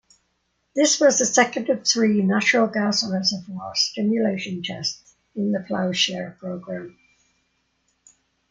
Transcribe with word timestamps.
This 0.75 0.99
was 0.99 1.19
the 1.19 1.27
second 1.27 1.69
of 1.69 1.85
three 1.87 2.23
natural-gas-reservoir 2.23 3.75
stimulation 3.75 4.63
test 4.63 5.13
in 5.35 5.51
the 5.51 5.59
Plowshare 5.67 6.35
program. 6.39 6.97